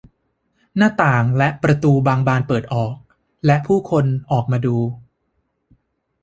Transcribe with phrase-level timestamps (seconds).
[0.77, 2.95] หน้าต่างและประตูบางบานเปิดออก
[3.45, 4.77] และผู้คนออกมาดู